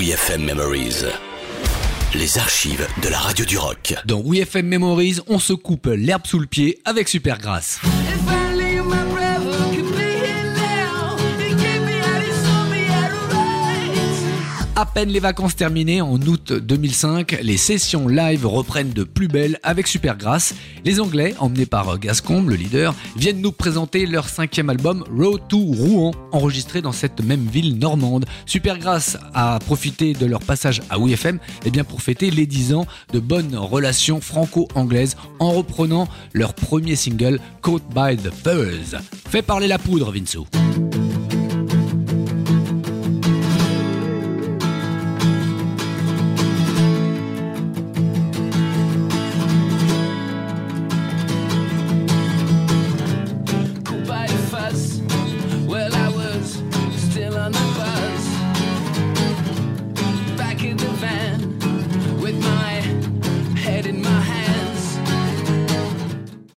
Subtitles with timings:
[0.00, 1.04] WeFM Memories.
[2.14, 3.94] Les archives de la radio du rock.
[4.06, 7.78] Dans WeFM Memories, on se coupe l'herbe sous le pied avec Supergrass.
[14.80, 19.58] À peine les vacances terminées en août 2005, les sessions live reprennent de plus belle
[19.62, 20.54] avec Supergrass.
[20.86, 25.58] Les Anglais, emmenés par Gascombe, le leader, viennent nous présenter leur cinquième album Road to
[25.58, 28.24] Rouen, enregistré dans cette même ville normande.
[28.46, 32.86] Supergrass a profité de leur passage à WFM eh bien pour fêter les 10 ans
[33.12, 38.98] de bonnes relations franco-anglaises en reprenant leur premier single Caught by the Furs.
[39.28, 40.46] Fait parler la poudre, Vinsou.